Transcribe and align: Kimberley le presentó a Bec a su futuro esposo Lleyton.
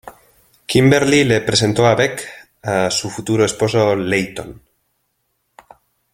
Kimberley 0.65 1.23
le 1.25 1.41
presentó 1.41 1.85
a 1.85 1.93
Bec 1.93 2.23
a 2.63 2.89
su 2.89 3.07
futuro 3.11 3.45
esposo 3.45 3.95
Lleyton. 3.95 4.59